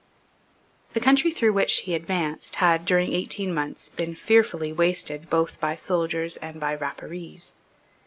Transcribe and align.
The 0.93 0.99
country 0.99 1.29
through 1.29 1.53
which 1.53 1.81
he 1.81 1.93
advanced 1.93 2.55
had, 2.55 2.85
during 2.85 3.13
eighteen 3.13 3.53
months, 3.53 3.89
been 3.89 4.15
fearfully 4.15 4.73
wasted 4.73 5.29
both 5.29 5.59
by 5.59 5.75
soldiers 5.75 6.37
and 6.37 6.59
by 6.59 6.73
Rapparees. 6.75 7.53